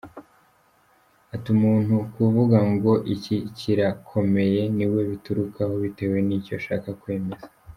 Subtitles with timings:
[1.33, 7.47] Ati “Umuntu kuvuga ngo iki kirakomeye niwe biturukaho bitewe n’icyo ashaka kwemeza.